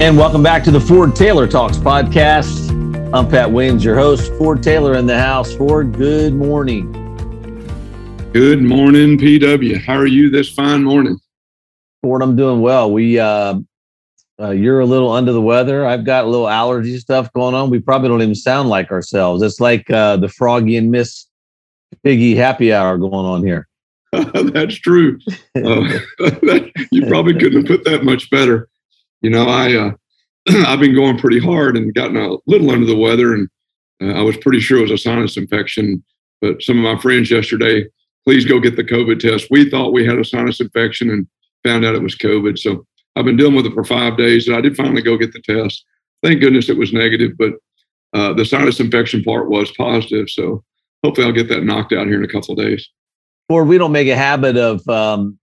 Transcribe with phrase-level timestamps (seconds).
[0.00, 2.70] And welcome back to the Ford Taylor Talks podcast.
[3.12, 4.32] I'm Pat Williams, your host.
[4.34, 5.52] Ford Taylor in the house.
[5.56, 6.92] Ford, good morning.
[8.32, 9.84] Good morning, PW.
[9.84, 11.18] How are you this fine morning?
[12.00, 12.92] Ford, I'm doing well.
[12.92, 13.58] We, uh,
[14.40, 15.84] uh, you're a little under the weather.
[15.84, 17.68] I've got a little allergy stuff going on.
[17.68, 19.42] We probably don't even sound like ourselves.
[19.42, 21.26] It's like uh, the Froggy and Miss
[22.04, 23.66] Piggy happy hour going on here.
[24.12, 25.18] That's true.
[25.58, 26.60] Uh,
[26.92, 28.68] you probably couldn't have put that much better
[29.20, 29.92] you know, I uh,
[30.66, 33.48] I've been going pretty hard and gotten a little under the weather, and
[34.02, 36.02] uh, I was pretty sure it was a sinus infection.
[36.40, 37.86] But some of my friends yesterday,
[38.24, 39.48] please go get the COVID test.
[39.50, 41.26] We thought we had a sinus infection and
[41.64, 42.58] found out it was COVID.
[42.58, 42.86] So
[43.16, 45.42] I've been dealing with it for five days, and I did finally go get the
[45.42, 45.84] test.
[46.22, 47.54] Thank goodness it was negative, but
[48.14, 50.30] uh, the sinus infection part was positive.
[50.30, 50.64] So
[51.04, 52.88] hopefully I'll get that knocked out here in a couple of days.
[53.48, 55.38] Or we don't make a habit of um,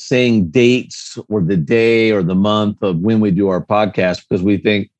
[0.00, 4.42] saying dates or the day or the month of when we do our podcast because
[4.42, 4.90] we think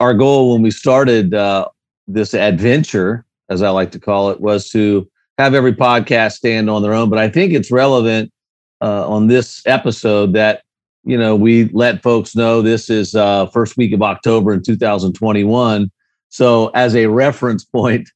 [0.00, 1.68] our goal when we started uh,
[2.08, 6.82] this adventure, as I like to call it, was to have every podcast stand on
[6.82, 7.10] their own.
[7.10, 8.32] But I think it's relevant
[8.80, 10.62] uh, on this episode that
[11.04, 15.90] you know we let folks know this is uh, first week of October in 2021.
[16.30, 18.08] So as a reference point,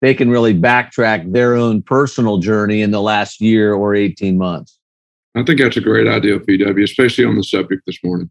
[0.00, 4.77] they can really backtrack their own personal journey in the last year or 18 months.
[5.38, 8.30] I think that's a great idea, PW, especially on the subject this morning.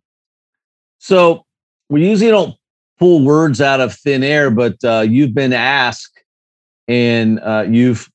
[0.99, 1.45] So
[1.89, 2.55] we usually don't
[2.99, 6.21] pull words out of thin air, but uh, you've been asked
[6.87, 8.09] and uh, you've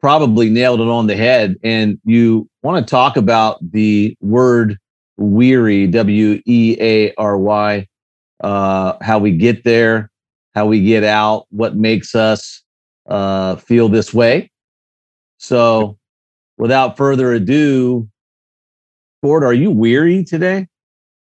[0.00, 1.56] probably nailed it on the head.
[1.64, 4.78] And you want to talk about the word
[5.16, 7.88] weary, W E A R Y,
[8.40, 10.10] uh, how we get there,
[10.54, 12.62] how we get out, what makes us
[13.08, 14.50] uh, feel this way.
[15.38, 15.98] So
[16.56, 18.08] without further ado,
[19.22, 20.66] Ford, are you weary today?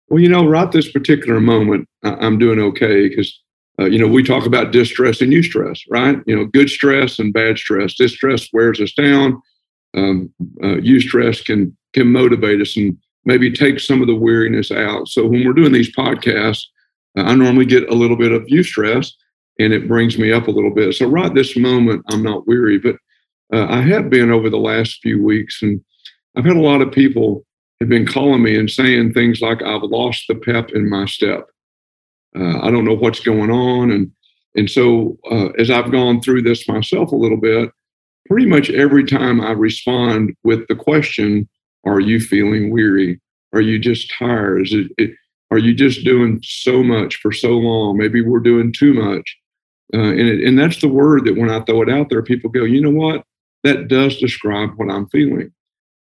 [0.08, 3.38] Well, you know, right this particular moment, I'm doing okay because,
[3.78, 6.18] uh, you know, we talk about distress and eustress, right?
[6.26, 7.94] You know, good stress and bad stress.
[7.94, 9.40] Distress wears us down.
[9.96, 10.32] Um,
[10.62, 15.08] uh, eustress can can motivate us and maybe take some of the weariness out.
[15.08, 16.64] So when we're doing these podcasts,
[17.16, 19.12] uh, I normally get a little bit of eustress,
[19.58, 20.94] and it brings me up a little bit.
[20.94, 22.96] So right this moment, I'm not weary, but
[23.52, 25.82] uh, I have been over the last few weeks, and
[26.36, 27.46] I've had a lot of people
[27.80, 31.48] have been calling me and saying things like, I've lost the pep in my step.
[32.38, 33.90] Uh, I don't know what's going on.
[33.90, 34.12] And,
[34.56, 37.70] and so, uh, as I've gone through this myself a little bit,
[38.26, 41.48] pretty much every time I respond with the question,
[41.84, 43.20] Are you feeling weary?
[43.54, 44.62] Are you just tired?
[44.62, 45.10] Is it, it,
[45.50, 47.96] are you just doing so much for so long?
[47.96, 49.36] Maybe we're doing too much.
[49.94, 52.50] Uh, and, it, and that's the word that when I throw it out there, people
[52.50, 53.24] go, you know what?
[53.64, 55.50] That does describe what I'm feeling.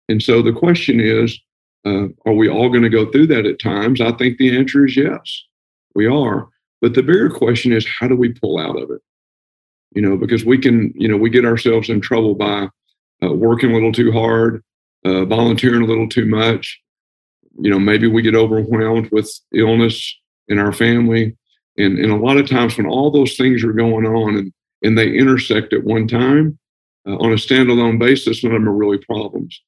[0.07, 1.39] And so the question is,
[1.85, 4.01] uh, are we all going to go through that at times?
[4.01, 5.43] I think the answer is yes,
[5.95, 6.47] we are.
[6.81, 9.01] But the bigger question is, how do we pull out of it?
[9.93, 12.69] You know, because we can, you know, we get ourselves in trouble by
[13.23, 14.63] uh, working a little too hard,
[15.05, 16.79] uh, volunteering a little too much.
[17.59, 20.17] You know, maybe we get overwhelmed with illness
[20.47, 21.35] in our family.
[21.77, 24.97] And, and a lot of times when all those things are going on and, and
[24.97, 26.57] they intersect at one time
[27.07, 29.61] uh, on a standalone basis, none of them are really problems.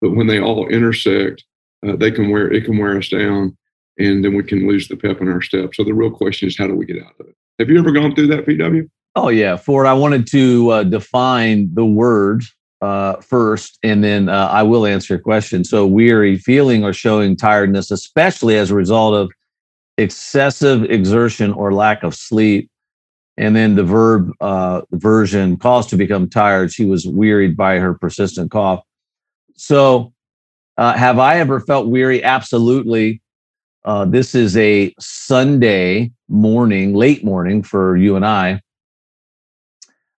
[0.00, 1.44] But when they all intersect,
[1.86, 3.56] uh, they can wear it can wear us down,
[3.98, 5.74] and then we can lose the pep in our step.
[5.74, 7.34] So the real question is, how do we get out of it?
[7.58, 8.88] Have you ever gone through that, PW?
[9.16, 9.86] Oh yeah, Ford.
[9.86, 12.42] I wanted to uh, define the word
[12.80, 15.64] uh, first, and then uh, I will answer your question.
[15.64, 19.30] So weary, feeling or showing tiredness, especially as a result of
[19.98, 22.70] excessive exertion or lack of sleep.
[23.36, 26.72] And then the verb uh, version caused to become tired.
[26.72, 28.82] She was wearied by her persistent cough.
[29.56, 30.12] So
[30.76, 32.22] uh, have I ever felt weary?
[32.22, 33.20] Absolutely.
[33.84, 38.60] Uh, this is a Sunday morning, late morning for you and I.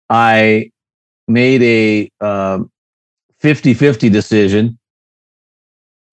[0.09, 0.71] I
[1.27, 2.09] made a
[3.39, 4.77] 50 uh, 50 decision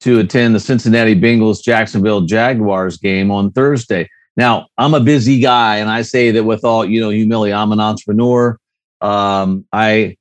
[0.00, 4.08] to attend the Cincinnati Bengals Jacksonville Jaguars game on Thursday.
[4.37, 7.52] Now, I'm a busy guy, and I say that with all you know humility.
[7.52, 8.56] I'm an entrepreneur.
[9.00, 10.17] Um, I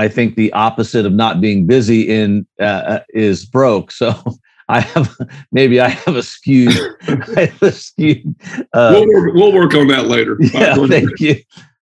[0.00, 3.92] I think the opposite of not being busy in uh, uh is broke.
[3.92, 4.14] So
[4.68, 5.14] I have
[5.52, 8.34] maybe I have a skewed, have a skewed.
[8.72, 10.38] Uh, we'll, work, we'll work on that later.
[10.54, 11.36] Yeah, thank you.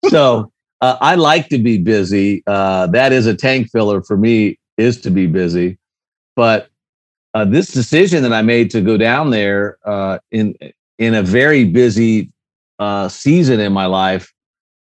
[0.07, 2.41] So uh, I like to be busy.
[2.47, 5.77] Uh, that is a tank filler for me is to be busy,
[6.37, 6.69] but
[7.33, 9.77] uh, this decision that I made to go down there
[10.31, 10.55] in
[10.99, 12.31] in a very busy
[13.09, 14.31] season in my life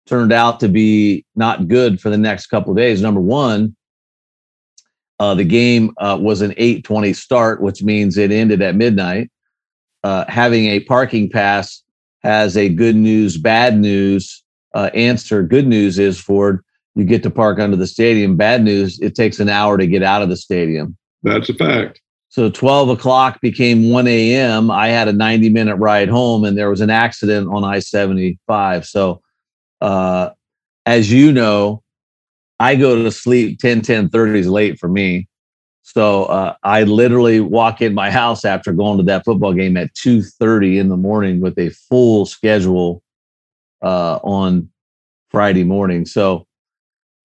[0.09, 3.03] turned out to be not good for the next couple of days.
[3.03, 3.77] Number one,
[5.21, 9.31] uh, the game uh, was an 8:20 start, which means it ended at midnight.
[10.05, 11.83] uh, having a parking pass
[12.23, 14.43] has a good news, bad news
[14.75, 15.43] uh, answer.
[15.43, 16.65] Good news is Ford,
[16.95, 18.37] you get to park under the stadium.
[18.37, 20.97] Bad news, it takes an hour to get out of the stadium.
[21.23, 22.01] That's a fact.
[22.31, 24.71] So 12 o'clock became 1 a.m.
[24.71, 28.87] I had a 90 minute ride home and there was an accident on I 75.
[28.87, 29.23] So,
[29.81, 30.31] uh,
[30.87, 31.83] as you know,
[32.61, 35.29] I go to sleep 10, 10 30 is late for me.
[35.83, 39.95] So uh, I literally walk in my house after going to that football game at
[39.95, 43.03] 2:30 in the morning with a full schedule
[43.83, 44.69] uh, on
[45.31, 46.05] Friday morning.
[46.05, 46.47] So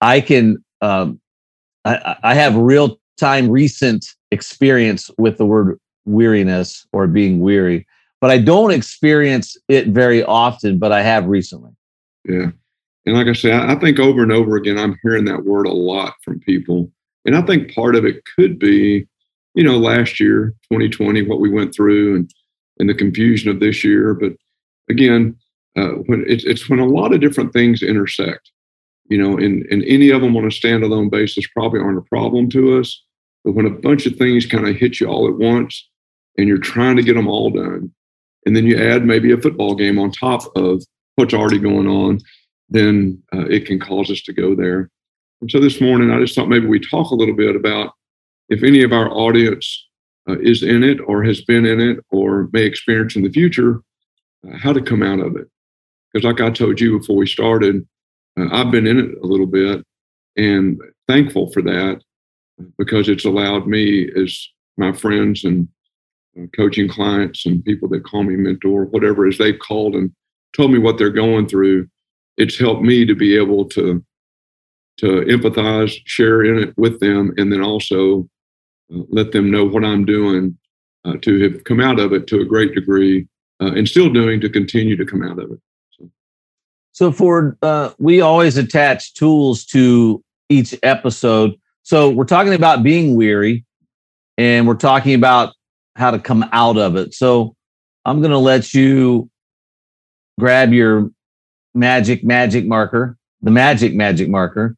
[0.00, 1.20] I can um,
[1.84, 7.86] I, I have real time recent experience with the word weariness or being weary,
[8.20, 10.78] but I don't experience it very often.
[10.78, 11.72] But I have recently.
[12.24, 12.50] Yeah,
[13.06, 15.72] and like I say, I think over and over again, I'm hearing that word a
[15.72, 16.90] lot from people
[17.24, 19.06] and I think part of it could be,
[19.54, 22.30] you know, last year, 2020, what we went through and,
[22.78, 24.14] and the confusion of this year.
[24.14, 24.32] But
[24.90, 25.36] again,
[25.76, 28.50] uh, when it's, it's when a lot of different things intersect,
[29.06, 32.48] you know, and, and any of them on a standalone basis probably aren't a problem
[32.50, 33.02] to us.
[33.44, 35.88] But when a bunch of things kind of hit you all at once
[36.36, 37.92] and you're trying to get them all done,
[38.46, 40.82] and then you add maybe a football game on top of
[41.16, 42.20] what's already going on,
[42.68, 44.90] then uh, it can cause us to go there.
[45.40, 47.92] And so this morning, I just thought maybe we talk a little bit about
[48.48, 49.86] if any of our audience
[50.28, 53.82] uh, is in it or has been in it or may experience in the future,
[54.46, 55.46] uh, how to come out of it.
[56.12, 57.86] Because, like I told you before we started,
[58.38, 59.84] uh, I've been in it a little bit
[60.36, 62.00] and thankful for that
[62.78, 65.68] because it's allowed me, as my friends and
[66.40, 70.12] uh, coaching clients and people that call me mentor, whatever, as they've called and
[70.54, 71.88] told me what they're going through,
[72.36, 74.04] it's helped me to be able to
[74.96, 78.28] to empathize, share in it with them, and then also
[78.94, 80.56] uh, let them know what I'm doing
[81.04, 83.26] uh, to have come out of it to a great degree
[83.60, 85.60] uh, and still doing to continue to come out of it.
[85.98, 86.10] So,
[86.92, 91.54] so Ford, uh, we always attach tools to each episode.
[91.82, 93.64] So we're talking about being weary
[94.38, 95.54] and we're talking about
[95.96, 97.14] how to come out of it.
[97.14, 97.56] So
[98.04, 99.28] I'm going to let you
[100.38, 101.10] grab your
[101.74, 104.76] magic magic marker, the magic magic marker,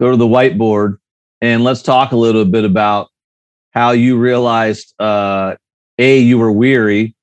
[0.00, 0.98] go to the whiteboard
[1.40, 3.08] and let's talk a little bit about
[3.72, 5.54] how you realized uh,
[5.98, 7.14] a you were weary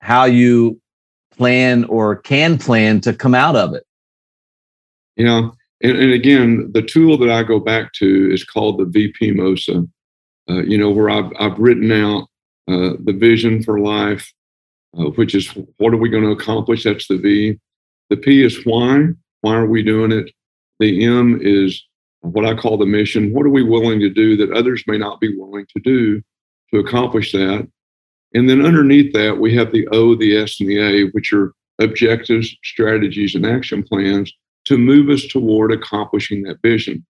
[0.00, 0.80] how you
[1.36, 3.84] plan or can plan to come out of it.
[5.16, 5.50] Yeah
[5.82, 9.88] and, and again the tool that i go back to is called the vp mosa.
[10.48, 12.28] Uh, you know where i've, I've written out
[12.68, 14.32] uh, the vision for life
[14.98, 15.48] uh, which is
[15.78, 17.58] what are we going to accomplish that's the v
[18.10, 19.08] the p is why
[19.40, 20.30] why are we doing it
[20.82, 21.86] the M is
[22.20, 23.32] what I call the mission.
[23.32, 26.20] What are we willing to do that others may not be willing to do
[26.72, 27.68] to accomplish that?
[28.34, 31.52] And then underneath that, we have the O, the S, and the A, which are
[31.78, 34.32] objectives, strategies, and action plans
[34.64, 37.04] to move us toward accomplishing that vision.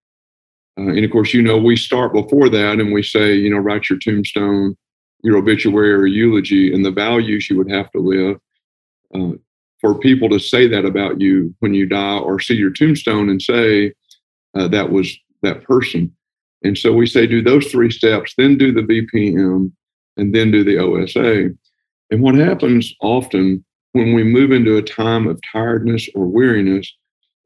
[0.79, 3.59] Uh, and of course, you know, we start before that and we say, you know,
[3.59, 4.77] write your tombstone,
[5.23, 8.39] your obituary, or eulogy, and the values you would have to live.
[9.15, 9.37] Uh,
[9.81, 13.43] for people to say that about you when you die or see your tombstone and
[13.43, 13.93] say
[14.55, 16.11] uh, that was that person.
[16.63, 19.73] And so we say do those three steps, then do the VPM,
[20.17, 21.51] and then do the OSA.
[22.11, 26.91] And what happens often when we move into a time of tiredness or weariness,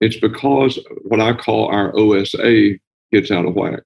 [0.01, 2.75] it's because what I call our OSA
[3.13, 3.81] gets out of whack.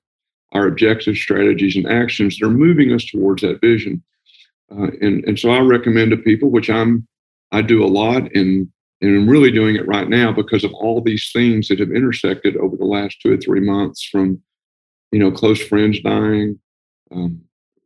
[0.52, 4.02] Our objectives, strategies, and actions that are moving us towards that vision.
[4.71, 7.07] Uh, and, and so I recommend to people, which I'm
[7.52, 8.71] I do a lot and
[9.02, 12.57] and I'm really doing it right now because of all these things that have intersected
[12.57, 14.42] over the last two or three months from,
[15.11, 16.61] you know, close friends dying,
[17.11, 17.40] um,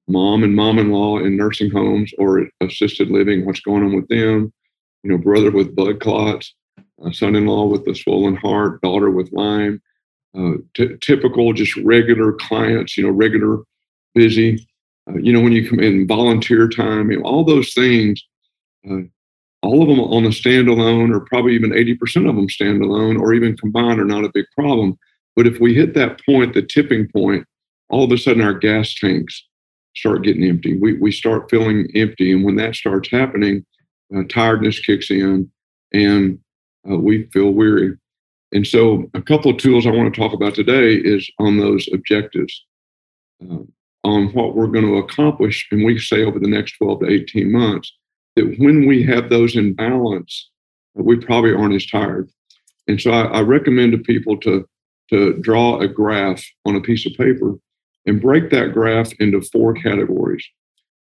[0.08, 4.52] mom and mom-in-law in nursing homes or assisted living, what's going on with them,
[5.04, 6.52] you know, brother with blood clots,
[7.12, 9.80] son-in-law with a swollen heart, daughter with Lyme,
[10.36, 13.62] uh, t- typical just regular clients, you know, regular
[14.14, 14.66] busy,
[15.08, 18.22] uh, you know, when you come in volunteer time, you know, all those things
[18.90, 19.00] uh,
[19.64, 23.56] all of them on a standalone, or probably even 80% of them standalone, or even
[23.56, 24.98] combined, are not a big problem.
[25.36, 27.46] But if we hit that point, the tipping point,
[27.88, 29.46] all of a sudden our gas tanks
[29.96, 30.76] start getting empty.
[30.76, 32.32] We, we start feeling empty.
[32.32, 33.64] And when that starts happening,
[34.14, 35.50] uh, tiredness kicks in
[35.92, 36.38] and
[36.90, 37.96] uh, we feel weary.
[38.54, 41.88] And so, a couple of tools I want to talk about today is on those
[41.92, 42.64] objectives,
[43.42, 43.58] uh,
[44.04, 47.50] on what we're going to accomplish, and we say over the next 12 to 18
[47.50, 47.92] months
[48.36, 50.50] that when we have those in balance,
[50.94, 52.30] we probably aren't as tired.
[52.86, 54.68] And so I, I recommend to people to,
[55.10, 57.54] to draw a graph on a piece of paper
[58.06, 60.46] and break that graph into four categories.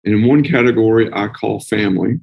[0.03, 2.19] in one category, I call family.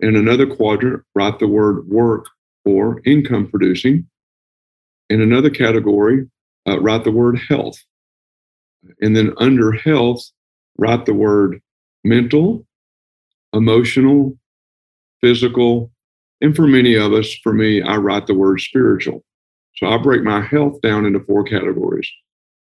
[0.00, 2.26] In another quadrant, write the word work
[2.64, 4.06] or income producing.
[5.12, 6.26] In another category,
[6.66, 7.76] uh, write the word health.
[9.02, 10.22] And then under health,
[10.78, 11.60] write the word
[12.02, 12.66] mental,
[13.52, 14.38] emotional,
[15.20, 15.92] physical,
[16.40, 19.22] and for many of us, for me, I write the word spiritual.
[19.76, 22.10] So I break my health down into four categories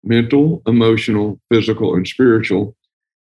[0.02, 2.74] mental, emotional, physical, and spiritual.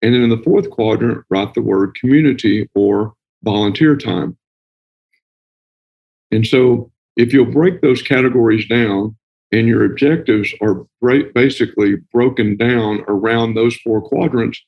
[0.03, 4.37] And then in the fourth quadrant, write the word community or volunteer time.
[6.31, 9.15] And so if you'll break those categories down
[9.51, 10.85] and your objectives are
[11.33, 14.61] basically broken down around those four quadrants,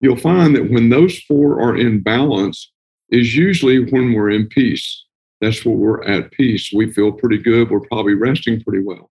[0.00, 2.70] you'll find that when those four are in balance
[3.10, 5.04] is usually when we're in peace.
[5.40, 6.70] That's when we're at peace.
[6.72, 7.70] We feel pretty good.
[7.70, 9.10] We're probably resting pretty well.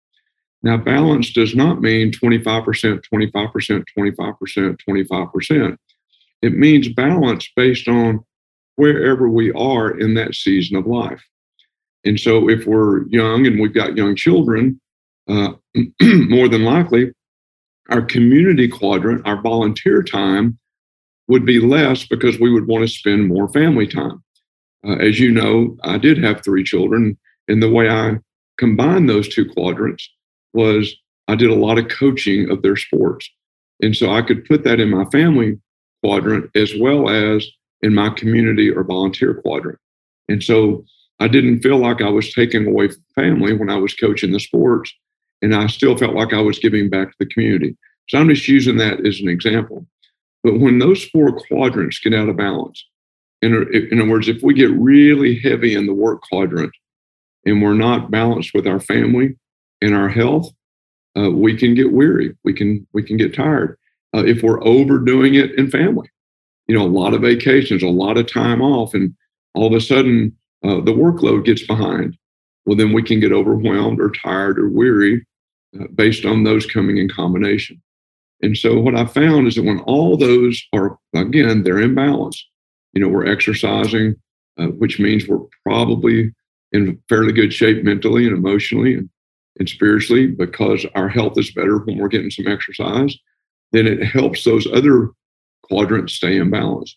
[0.62, 5.78] Now, balance does not mean 25%, 25%, 25%, 25%.
[6.42, 8.26] It means balance based on
[8.76, 11.22] wherever we are in that season of life.
[12.06, 14.80] And so, if we're young and we've got young children,
[15.28, 15.54] uh,
[16.02, 17.12] more than likely,
[17.90, 20.58] our community quadrant, our volunteer time,
[21.28, 24.24] would be less because we would want to spend more family time.
[24.86, 28.18] Uh, as you know, I did have three children, and the way I
[28.58, 30.10] combined those two quadrants
[30.54, 30.96] was
[31.28, 33.30] I did a lot of coaching of their sports.
[33.82, 35.60] And so I could put that in my family
[36.04, 37.48] quadrant as well as
[37.82, 39.78] in my community or volunteer quadrant.
[40.28, 40.84] And so
[41.20, 44.40] I didn't feel like I was taking away from family when I was coaching the
[44.40, 44.94] sports.
[45.42, 47.78] And I still felt like I was giving back to the community.
[48.10, 49.86] So I'm just using that as an example.
[50.44, 52.86] But when those four quadrants get out of balance,
[53.42, 56.74] in, in other words, if we get really heavy in the work quadrant
[57.46, 59.38] and we're not balanced with our family
[59.82, 60.50] and our health,
[61.18, 62.36] uh, we can get weary.
[62.44, 63.78] We can we can get tired
[64.16, 66.10] uh, if we're overdoing it in family.
[66.68, 69.16] You know, a lot of vacations, a lot of time off, and
[69.56, 72.18] all of a sudden uh, the workload gets behind.
[72.66, 75.26] Well, then we can get overwhelmed or tired or weary
[75.80, 77.82] uh, based on those coming in combination.
[78.42, 82.46] And so what I found is that when all those are again they're in balance,
[82.94, 84.16] you know, we're exercising,
[84.58, 86.34] uh, which means we're probably
[86.72, 89.10] in fairly good shape mentally and emotionally and,
[89.60, 93.18] and spiritually because our health is better when we're getting some exercise.
[93.72, 95.10] Then it helps those other
[95.64, 96.96] quadrants stay in balance.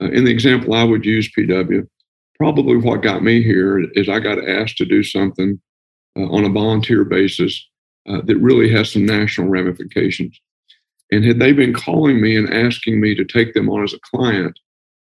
[0.00, 1.86] Uh, in the example I would use, PW,
[2.42, 5.60] probably what got me here is I got asked to do something
[6.18, 7.68] uh, on a volunteer basis
[8.08, 10.40] uh, that really has some national ramifications.
[11.12, 14.00] And had they been calling me and asking me to take them on as a
[14.00, 14.58] client,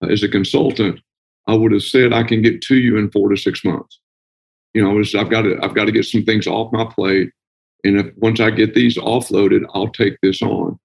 [0.02, 1.02] uh, as a consultant,
[1.48, 4.00] I would have said I can get to you in four to six months.
[4.74, 7.30] You know, was, I've got to I've got to get some things off my plate,
[7.84, 10.80] and if once I get these offloaded, I'll take this on.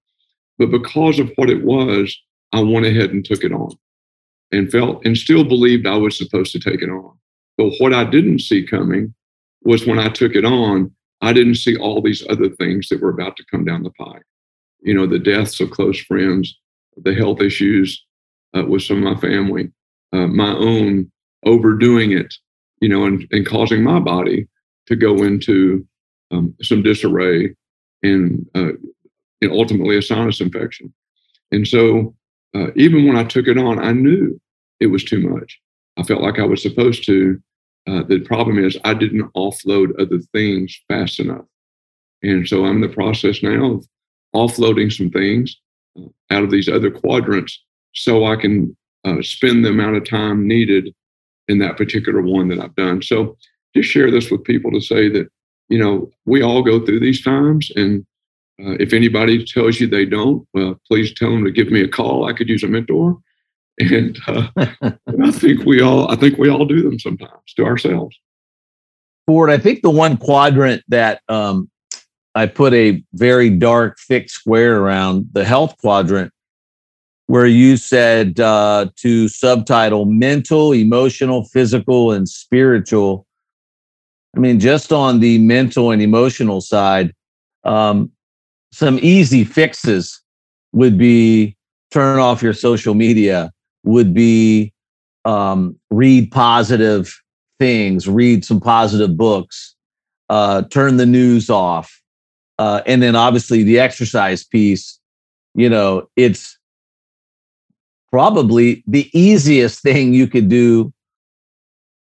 [0.57, 2.13] But because of what it was,
[2.51, 3.77] I went ahead and took it on,
[4.53, 7.17] and felt and still believed I was supposed to take it on.
[7.57, 9.13] But what I didn't see coming
[9.63, 10.91] was when I took it on,
[11.21, 14.23] I didn't see all these other things that were about to come down the pike.
[14.81, 16.57] You know, the deaths of close friends,
[16.97, 18.03] the health issues,
[18.55, 19.71] uh, with some of my family,
[20.11, 21.11] uh, my own
[21.45, 22.33] overdoing it,
[22.81, 24.47] you know, and, and causing my body
[24.87, 25.87] to go into
[26.31, 27.55] um, some disarray
[28.03, 28.73] and, uh,
[29.41, 30.93] and ultimately a sinus infection.
[31.51, 32.13] And so
[32.55, 34.39] uh, even when I took it on, I knew
[34.79, 35.59] it was too much.
[35.97, 37.41] I felt like I was supposed to.
[37.85, 41.45] Uh, the problem is I didn't offload other things fast enough.
[42.21, 43.87] And so I'm in the process now of
[44.33, 45.59] offloading some things
[45.99, 47.61] uh, out of these other quadrants
[47.93, 50.93] so I can uh, spend the amount of time needed
[51.47, 53.01] in that particular one that I've done.
[53.01, 53.37] So
[53.75, 55.27] just share this with people to say that,
[55.69, 57.69] you know, we all go through these times.
[57.75, 58.05] And
[58.61, 61.87] uh, if anybody tells you they don't, well, please tell them to give me a
[61.87, 62.25] call.
[62.25, 63.17] I could use a mentor.
[63.79, 68.15] And uh, I think we all, I think we all do them sometimes to ourselves.
[69.25, 71.71] Ford, I think the one quadrant that um,
[72.35, 76.31] I put a very dark, thick square around the health quadrant
[77.27, 83.25] where you said uh, to subtitle mental, emotional, physical, and spiritual.
[84.35, 87.13] I mean, just on the mental and emotional side,
[87.63, 88.11] um,
[88.73, 90.19] some easy fixes
[90.71, 91.55] would be
[91.91, 93.51] turn off your social media,
[93.83, 94.73] would be
[95.25, 97.15] um, read positive
[97.59, 99.75] things, read some positive books,
[100.29, 102.01] uh, turn the news off.
[102.57, 104.99] Uh, and then obviously the exercise piece,
[105.53, 106.57] you know, it's
[108.11, 110.91] probably the easiest thing you could do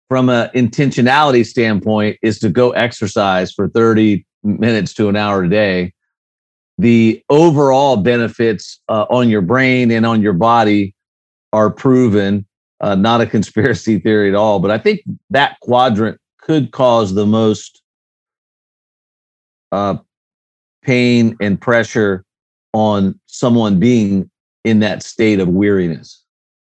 [0.09, 5.51] from an intentionality standpoint is to go exercise for 30 minutes to an hour a
[5.51, 5.94] day.
[6.79, 10.95] The overall benefits uh, on your brain and on your body
[11.53, 12.47] are proven,
[12.81, 14.59] uh, not a conspiracy theory at all.
[14.59, 17.81] But I think that quadrant could cause the most
[19.73, 19.97] uh,
[20.83, 22.25] pain and pressure
[22.73, 24.31] on someone being
[24.65, 26.23] in that state of weariness.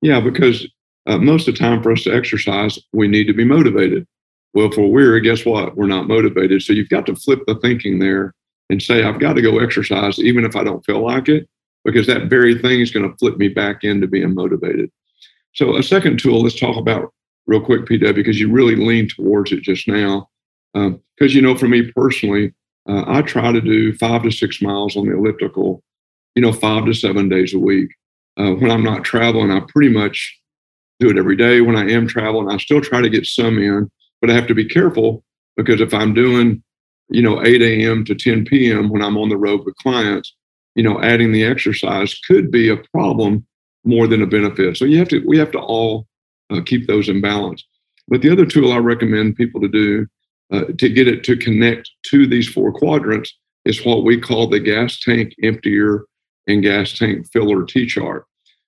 [0.01, 0.67] Yeah, because
[1.07, 4.05] uh, most of the time for us to exercise, we need to be motivated.
[4.53, 5.75] Well, if we're weary, guess what?
[5.75, 6.61] We're not motivated.
[6.61, 8.33] So you've got to flip the thinking there
[8.69, 11.47] and say, I've got to go exercise, even if I don't feel like it,
[11.83, 14.91] because that very thing is going to flip me back into being motivated.
[15.53, 17.13] So, a second tool, let's talk about
[17.47, 20.29] real quick, PW, because you really leaned towards it just now.
[20.73, 22.53] Because, um, you know, for me personally,
[22.87, 25.83] uh, I try to do five to six miles on the elliptical,
[26.35, 27.89] you know, five to seven days a week.
[28.37, 30.39] Uh, when I'm not traveling, I pretty much
[30.99, 31.61] do it every day.
[31.61, 33.89] When I am traveling, I still try to get some in,
[34.21, 35.23] but I have to be careful
[35.55, 36.61] because if I'm doing,
[37.09, 38.03] you know, 8 a.m.
[38.05, 38.89] to 10 p.m.
[38.89, 40.33] when I'm on the road with clients,
[40.75, 43.45] you know, adding the exercise could be a problem
[43.83, 44.77] more than a benefit.
[44.77, 46.07] So you have to, we have to all
[46.49, 47.63] uh, keep those in balance.
[48.07, 50.07] But the other tool I recommend people to do
[50.51, 53.35] uh, to get it to connect to these four quadrants
[53.65, 56.05] is what we call the gas tank emptier
[56.47, 58.25] and gas tank filler T chart.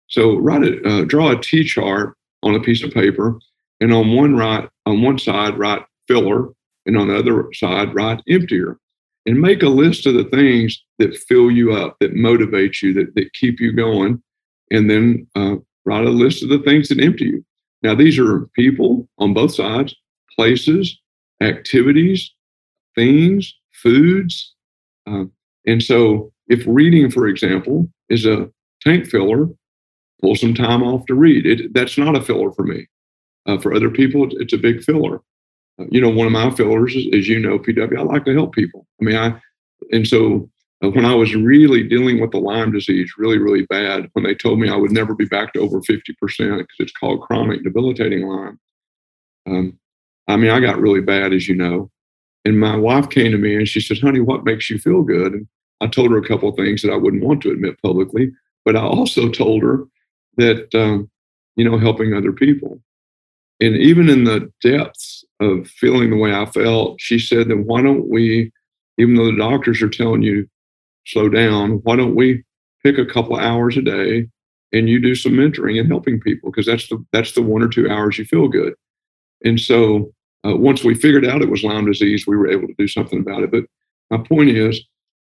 [0.08, 3.38] So write it, uh, draw a T chart on a piece of paper,
[3.80, 6.50] and on one right, on one side write filler,
[6.88, 8.80] and on the other side write emptier,
[9.26, 13.14] and make a list of the things that fill you up, that motivate you, that,
[13.16, 14.22] that keep you going,
[14.72, 17.46] and then uh, write a list of the things that empty you.
[17.84, 19.96] Now these are people on both sides,
[20.36, 21.00] places,
[21.42, 22.34] activities,
[22.96, 24.56] things, foods.
[25.06, 25.26] Uh,
[25.66, 28.50] and so, if reading, for example, is a
[28.82, 29.48] tank filler,
[30.22, 31.46] pull some time off to read.
[31.46, 32.88] It, that's not a filler for me.
[33.46, 35.22] Uh, for other people, it's a big filler.
[35.90, 38.54] You know, one of my fillers is, as you know, PW, I like to help
[38.54, 38.88] people.
[39.00, 39.40] I mean, I,
[39.92, 40.50] and so
[40.84, 44.36] uh, when I was really dealing with the Lyme disease really, really bad, when they
[44.36, 48.28] told me I would never be back to over 50% because it's called chronic debilitating
[48.28, 48.60] Lyme,
[49.48, 49.80] um,
[50.28, 51.90] I mean, I got really bad, as you know.
[52.44, 55.34] And my wife came to me and she said, honey, what makes you feel good?
[55.34, 55.48] And
[55.82, 58.32] I told her a couple of things that I wouldn't want to admit publicly,
[58.66, 59.84] but I also told her
[60.38, 61.10] that, um,
[61.56, 62.82] you know, helping other people.
[63.60, 67.82] And even in the depths of feeling the way I felt, she said that why
[67.82, 68.52] don't we,
[68.98, 70.48] even though the doctors are telling you
[71.06, 72.44] slow down, why don't we
[72.84, 74.28] pick a couple hours a day
[74.74, 77.68] and you do some mentoring and helping people because that's the that's the one or
[77.68, 78.74] two hours you feel good.
[79.44, 80.12] And so
[80.46, 83.20] uh, once we figured out it was Lyme disease, we were able to do something
[83.20, 83.52] about it.
[83.52, 83.66] But
[84.12, 84.80] my point is,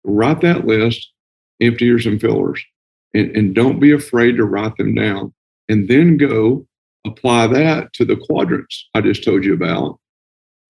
[0.05, 1.11] write that list,
[1.61, 2.65] emptiers and fillers,
[3.15, 5.33] and, and don't be afraid to write them down.
[5.69, 6.67] And then go
[7.07, 9.99] apply that to the quadrants I just told you about.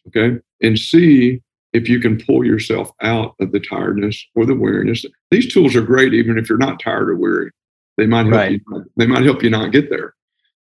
[0.08, 0.38] Okay.
[0.62, 1.40] And see
[1.72, 5.04] if you can pull yourself out of the tiredness or the weariness.
[5.30, 7.50] These tools are great even if you're not tired or weary.
[7.96, 8.60] They might help right.
[8.66, 8.84] you.
[8.96, 10.14] They might help you not get there.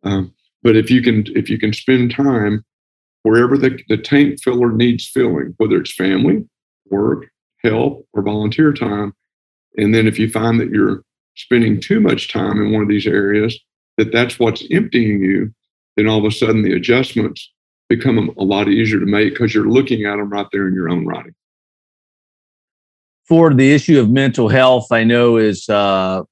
[0.04, 2.64] Um, but if you can if you can spend time
[3.24, 6.44] wherever the, the tank filler needs filling, whether it's family,
[6.90, 7.28] work,
[7.64, 9.14] help, or volunteer time,
[9.78, 11.04] and then if you find that you're
[11.36, 13.60] spending too much time in one of these areas,
[13.98, 15.54] that that's what's emptying you,
[15.96, 17.52] then all of a sudden the adjustments
[17.90, 20.90] become a, lot easier to make because you're looking at them right there in your
[20.90, 21.36] own writing.
[23.28, 26.24] For the issue of mental health, I know is uh,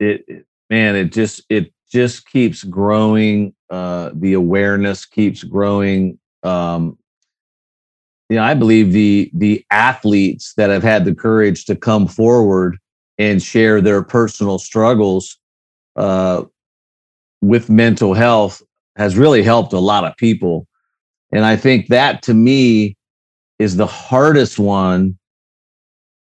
[0.00, 3.54] it, it man, it just it just keeps growing.
[3.70, 6.18] Uh, the awareness keeps growing.
[6.42, 6.98] Um,
[8.28, 12.78] you know, I believe the the athletes that have had the courage to come forward
[13.18, 15.38] and share their personal struggles
[15.96, 16.44] uh,
[17.42, 18.62] with mental health
[18.96, 20.66] has really helped a lot of people.
[21.32, 22.96] And I think that to me
[23.58, 25.18] is the hardest one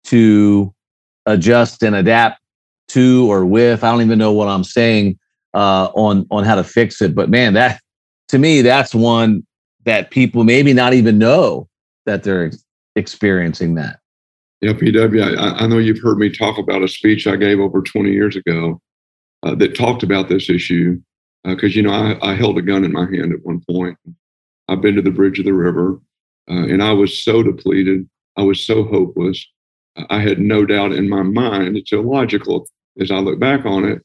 [0.05, 0.75] to
[1.27, 2.41] adjust and adapt
[2.89, 3.85] to or with.
[3.85, 5.19] I don't even know what I'm saying
[5.55, 7.15] uh, on on how to fix it.
[7.15, 7.81] But man, that
[8.29, 9.47] to me, that's one
[9.85, 11.69] that people maybe not even know
[12.07, 12.51] that they're
[12.97, 13.99] experiencing that.
[14.61, 17.83] Yeah, PW, I, I know you've heard me talk about a speech I gave over
[17.83, 18.81] 20 years ago
[19.45, 21.01] uh, that talked about this issue.
[21.45, 23.99] Because, uh, you know, I, I, held a gun in my hand at one point.
[24.69, 26.01] I've been to the bridge of the river,
[26.51, 28.09] uh, and I was so depleted.
[28.37, 29.47] I was so hopeless.
[30.09, 32.67] I had no doubt in my mind, it's illogical
[32.99, 34.03] as I look back on it,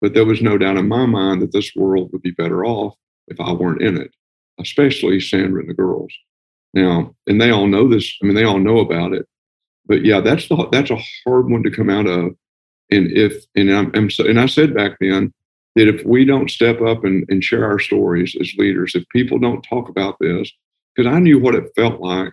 [0.00, 2.94] but there was no doubt in my mind that this world would be better off
[3.26, 4.12] if I weren't in it,
[4.60, 6.12] especially Sandra and the girls.
[6.72, 8.16] Now, and they all know this.
[8.22, 9.26] I mean, they all know about it.
[9.86, 12.32] But yeah, that's the that's a hard one to come out of.
[12.90, 15.32] And if and I'm, I'm so, and I said back then
[15.74, 19.38] that if we don't step up and, and share our stories as leaders, if people
[19.38, 20.50] don't talk about this,
[20.94, 22.32] because I knew what it felt like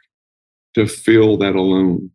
[0.76, 2.10] to feel that alone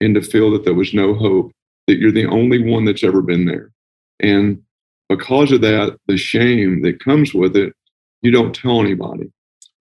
[0.00, 1.52] and to feel that there was no hope,
[1.86, 3.72] that you're the only one that's ever been there.
[4.20, 4.62] And
[5.08, 7.74] because of that, the shame that comes with it,
[8.22, 9.30] you don't tell anybody.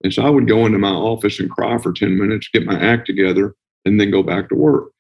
[0.04, 2.80] And so I would go into my office and cry for 10 minutes, get my
[2.80, 3.54] act together,
[3.86, 4.92] and then go back to work.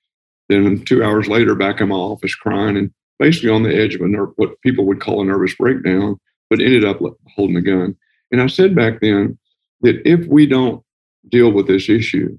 [0.50, 4.02] Then two hours later, back in my office crying and basically on the edge of
[4.02, 6.18] a ner- what people would call a nervous breakdown,
[6.50, 7.00] but ended up
[7.36, 7.96] holding a gun.
[8.32, 9.38] And I said back then
[9.82, 10.84] that if we don't
[11.30, 12.38] deal with this issue,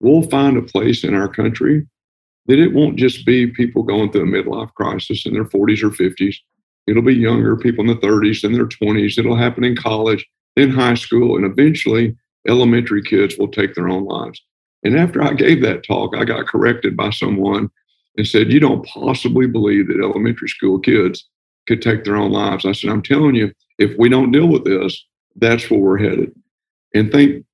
[0.00, 1.86] we'll find a place in our country
[2.46, 5.90] that it won't just be people going through a midlife crisis in their 40s or
[5.90, 6.36] 50s.
[6.86, 9.18] It'll be younger people in the 30s, in their 20s.
[9.18, 12.14] It'll happen in college, in high school, and eventually
[12.46, 14.42] elementary kids will take their own lives.
[14.82, 17.70] And after I gave that talk, I got corrected by someone
[18.16, 21.28] and said, You don't possibly believe that elementary school kids
[21.66, 22.66] could take their own lives.
[22.66, 25.04] I said, I'm telling you, if we don't deal with this,
[25.36, 26.32] that's where we're headed.
[26.94, 27.44] And thank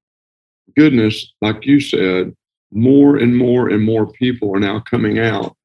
[0.77, 2.35] goodness, like you said,
[2.73, 5.57] more and more and more people are now coming out.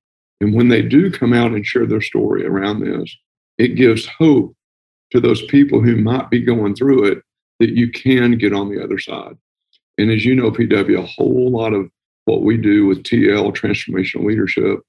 [0.41, 3.15] And when they do come out and share their story around this,
[3.57, 4.55] it gives hope
[5.11, 7.23] to those people who might be going through it
[7.59, 9.37] that you can get on the other side.
[9.97, 11.89] And as you know, PW, a whole lot of
[12.25, 14.79] what we do with TL, transformational leadership.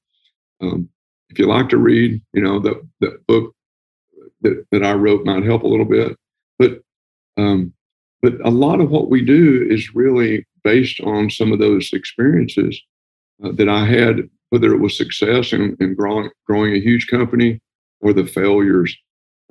[0.61, 0.89] Um,
[1.29, 3.55] if you like to read, you know, the, the book
[4.41, 6.17] that, that I wrote might help a little bit.
[6.59, 6.81] But
[7.37, 7.73] um,
[8.23, 12.81] but a lot of what we do is really based on some of those experiences
[13.45, 17.61] uh, that I had, whether it was success in, in growing, growing a huge company
[18.01, 18.97] or the failures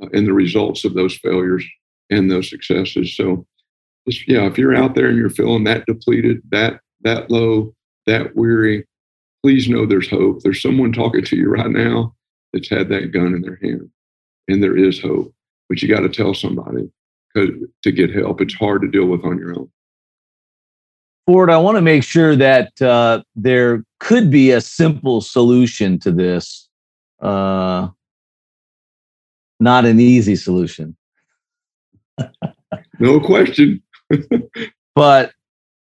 [0.01, 1.65] uh, and the results of those failures
[2.09, 3.15] and those successes.
[3.15, 3.45] So,
[4.27, 7.73] yeah, if you're out there and you're feeling that depleted, that that low,
[8.05, 8.85] that weary,
[9.43, 10.41] please know there's hope.
[10.41, 12.15] There's someone talking to you right now
[12.53, 13.89] that's had that gun in their hand,
[14.47, 15.33] and there is hope.
[15.69, 16.89] But you got to tell somebody
[17.35, 18.41] to get help.
[18.41, 19.69] It's hard to deal with on your own.
[21.25, 26.11] Ford, I want to make sure that uh, there could be a simple solution to
[26.11, 26.69] this,
[27.19, 27.87] uh,
[29.59, 30.95] not an easy solution.
[32.99, 33.81] no question.
[34.95, 35.31] but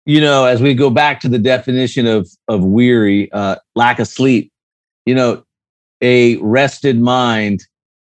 [0.06, 4.08] you know, as we go back to the definition of of weary, uh, lack of
[4.08, 4.52] sleep,
[5.06, 5.44] you know,
[6.02, 7.66] a rested mind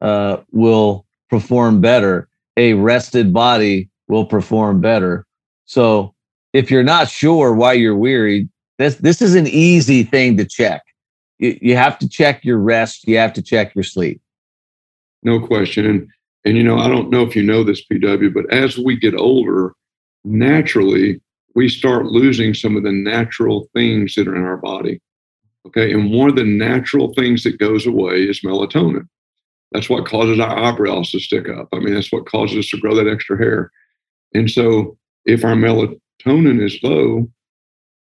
[0.00, 2.28] uh, will perform better.
[2.56, 5.26] A rested body will perform better.
[5.66, 6.14] So
[6.52, 10.82] if you're not sure why you're weary, this this is an easy thing to check.
[11.38, 13.06] You, you have to check your rest.
[13.06, 14.20] You have to check your sleep.
[15.22, 15.86] No question.
[15.86, 16.08] And
[16.44, 19.14] and you know, I don't know if you know this, PW, but as we get
[19.14, 19.72] older,
[20.24, 21.20] naturally
[21.56, 25.00] we start losing some of the natural things that are in our body.
[25.66, 25.90] Okay.
[25.90, 29.08] And one of the natural things that goes away is melatonin.
[29.72, 31.68] That's what causes our eyebrows to stick up.
[31.72, 33.72] I mean, that's what causes us to grow that extra hair.
[34.34, 37.26] And so if our melatonin is low,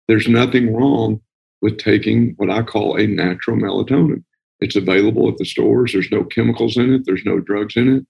[0.08, 1.21] there's nothing wrong
[1.62, 4.23] with taking what I call a natural melatonin.
[4.62, 5.93] It's available at the stores.
[5.93, 8.06] There's no chemicals in it, there's no drugs in it,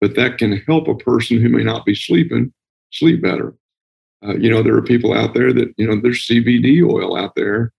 [0.00, 2.52] but that can help a person who may not be sleeping
[2.92, 3.54] sleep better.
[4.26, 7.34] Uh, you know, there are people out there that, you know, there's CBD oil out
[7.36, 7.72] there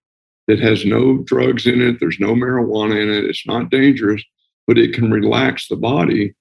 [0.48, 4.24] that has no drugs in it, there's no marijuana in it, it's not dangerous,
[4.68, 6.34] but it can relax the body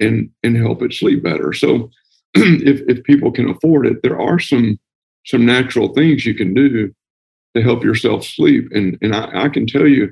[0.00, 1.52] and and help it sleep better.
[1.52, 1.90] So
[2.34, 4.78] if if people can afford it, there are some
[5.26, 6.92] some natural things you can do
[7.54, 8.68] to help yourself sleep.
[8.72, 10.10] And and I, I can tell you,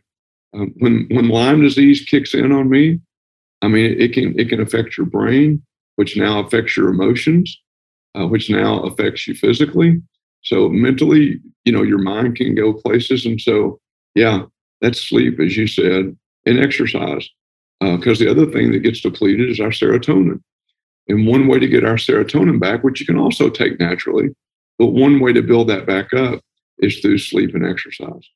[0.55, 3.01] um, when when Lyme disease kicks in on me,
[3.63, 5.63] I mean it can it can affect your brain,
[5.97, 7.59] which now affects your emotions,
[8.19, 10.01] uh, which now affects you physically.
[10.43, 13.27] So mentally, you know, your mind can go places.
[13.27, 13.81] And so,
[14.15, 14.43] yeah,
[14.81, 17.29] that's sleep, as you said, and exercise.
[17.81, 20.43] Because uh, the other thing that gets depleted is our serotonin.
[21.09, 24.29] And one way to get our serotonin back, which you can also take naturally,
[24.79, 26.41] but one way to build that back up
[26.79, 28.29] is through sleep and exercise.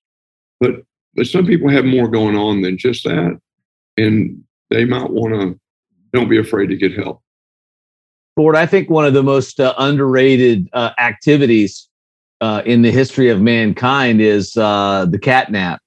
[0.60, 0.82] But
[1.14, 3.38] but some people have more going on than just that,
[3.96, 5.58] and they might want to.
[6.12, 7.22] Don't be afraid to get help.
[8.36, 11.88] Ford, I think one of the most uh, underrated uh, activities
[12.40, 15.80] uh, in the history of mankind is uh, the cat nap.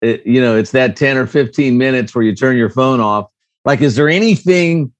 [0.00, 3.30] It, you know, it's that 10 or 15 minutes where you turn your phone off.
[3.66, 4.92] Like, is there anything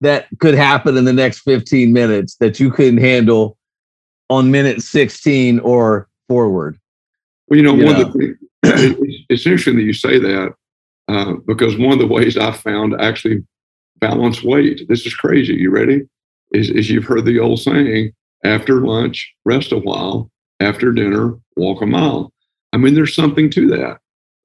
[0.00, 3.56] that could happen in the next 15 minutes that you couldn't handle
[4.28, 6.78] on minute 16 or forward?
[7.48, 8.02] Well, you know, you one know?
[8.02, 8.36] of the things,
[9.28, 10.54] it's interesting that you say that
[11.08, 13.44] uh, because one of the ways I found actually
[14.00, 15.54] balance weight, this is crazy.
[15.54, 16.02] You ready?
[16.52, 18.12] Is, is you've heard the old saying,
[18.44, 22.32] after lunch, rest a while, after dinner, walk a mile.
[22.72, 23.98] I mean, there's something to that.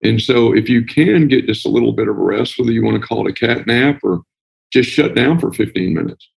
[0.03, 2.83] And so if you can get just a little bit of a rest, whether you
[2.83, 4.21] want to call it a cat nap or
[4.71, 6.29] just shut down for 15 minutes.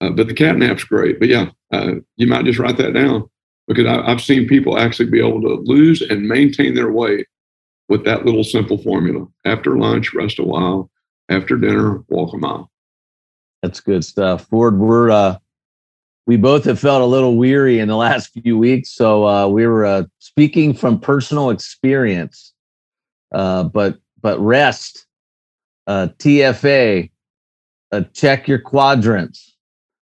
[0.00, 1.20] Uh, but the cat nap's great.
[1.20, 3.28] But yeah, uh, you might just write that down
[3.68, 7.26] because I, have seen people actually be able to lose and maintain their weight
[7.88, 9.26] with that little simple formula.
[9.44, 10.90] After lunch, rest a while.
[11.32, 12.70] After dinner, walk a mile.
[13.62, 14.46] That's good stuff.
[14.48, 15.38] Ford, we're uh
[16.26, 18.90] we both have felt a little weary in the last few weeks.
[18.90, 22.52] So uh we were uh speaking from personal experience.
[23.32, 25.06] Uh but but rest,
[25.86, 27.10] uh TFA,
[27.92, 29.56] uh check your quadrants,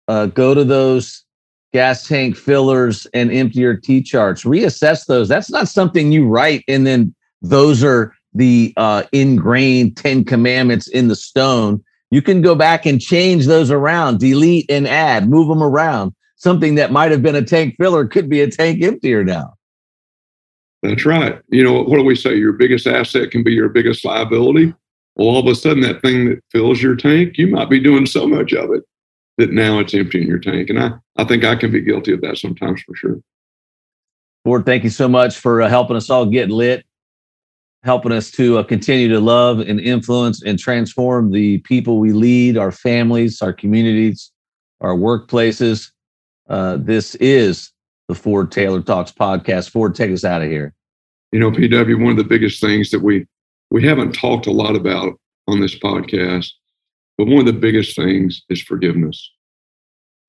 [0.08, 1.24] uh go to those
[1.72, 4.44] gas tank fillers and empty your T charts.
[4.44, 5.28] Reassess those.
[5.28, 11.08] That's not something you write and then those are the uh, ingrained Ten Commandments in
[11.08, 11.82] the stone.
[12.10, 16.14] You can go back and change those around, delete and add, move them around.
[16.36, 19.54] Something that might have been a tank filler could be a tank emptier now.
[20.82, 21.40] That's right.
[21.48, 22.36] You know, what do we say?
[22.36, 24.72] Your biggest asset can be your biggest liability.
[25.16, 28.04] Well, all of a sudden, that thing that fills your tank, you might be doing
[28.04, 28.84] so much of it
[29.38, 30.68] that now it's emptying your tank.
[30.68, 33.20] And I, I think I can be guilty of that sometimes for sure.
[34.44, 36.84] Ford, thank you so much for uh, helping us all get lit
[37.86, 42.58] helping us to uh, continue to love and influence and transform the people we lead,
[42.58, 44.32] our families, our communities,
[44.80, 45.92] our workplaces.
[46.48, 47.72] Uh, this is
[48.08, 49.70] the Ford Taylor Talks podcast.
[49.70, 50.74] Ford, take us out of here.
[51.30, 53.24] You know, PW, one of the biggest things that we
[53.70, 56.50] we haven't talked a lot about on this podcast,
[57.16, 59.30] but one of the biggest things is forgiveness.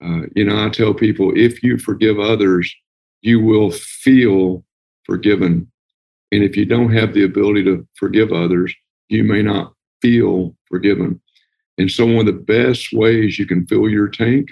[0.04, 2.72] Uh, you know, I tell people if you forgive others,
[3.22, 4.64] you will feel
[5.06, 5.72] forgiven
[6.32, 8.74] and if you don't have the ability to forgive others,
[9.10, 11.22] you may not feel forgiven.
[11.78, 14.50] And so, one of the best ways you can fill your tank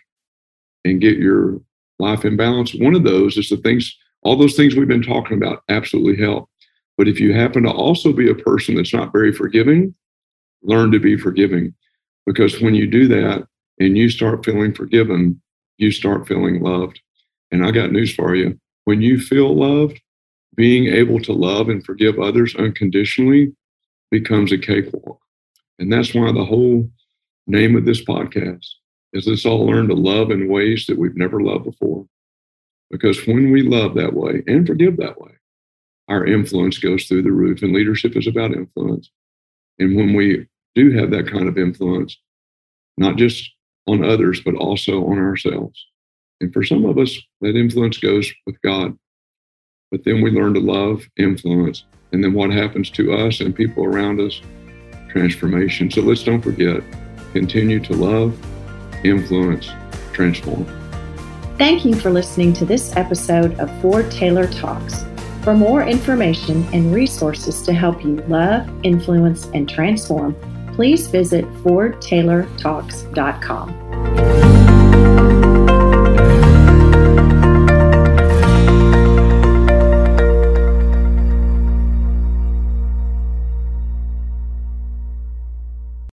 [0.84, 1.60] and get your
[2.00, 5.38] life in balance, one of those is the things, all those things we've been talking
[5.38, 6.50] about absolutely help.
[6.98, 9.94] But if you happen to also be a person that's not very forgiving,
[10.64, 11.74] learn to be forgiving.
[12.26, 13.48] Because when you do that
[13.80, 15.42] and you start feeling forgiven,
[15.78, 17.02] you start feeling loved.
[17.52, 18.58] And I got news for you.
[18.86, 20.00] When you feel loved,
[20.56, 23.54] being able to love and forgive others unconditionally
[24.12, 25.20] becomes a cakewalk.
[25.80, 26.90] And that's why the whole
[27.48, 28.66] name of this podcast
[29.14, 32.06] is let's all learn to love in ways that we've never loved before.
[32.90, 35.32] Because when we love that way and forgive that way,
[36.08, 39.10] our influence goes through the roof, and leadership is about influence.
[39.80, 42.18] And when we do have that kind of influence,
[42.98, 43.52] not just
[43.88, 45.84] on others, but also on ourselves.
[46.42, 48.98] And for some of us, that influence goes with God.
[49.92, 53.84] But then we learn to love, influence, and then what happens to us and people
[53.84, 54.42] around us?
[55.10, 55.92] Transformation.
[55.92, 56.82] So let's don't forget
[57.34, 58.36] continue to love,
[59.04, 59.70] influence,
[60.14, 60.66] transform.
[61.58, 65.04] Thank you for listening to this episode of Ford Taylor Talks.
[65.44, 70.36] For more information and resources to help you love, influence, and transform,
[70.74, 74.45] please visit FordTaylorTalks.com.